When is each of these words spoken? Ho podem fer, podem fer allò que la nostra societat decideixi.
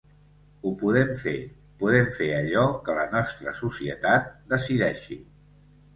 Ho 0.67 0.71
podem 0.83 1.11
fer, 1.23 1.33
podem 1.83 2.09
fer 2.19 2.29
allò 2.37 2.65
que 2.87 2.97
la 3.01 3.05
nostra 3.13 3.55
societat 3.61 4.29
decideixi. 4.55 5.19